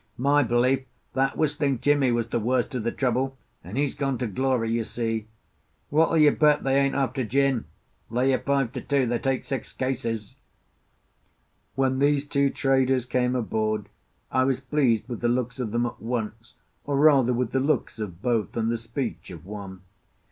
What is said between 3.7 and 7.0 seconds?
he's gone to glory, you see. What'll you bet they ain't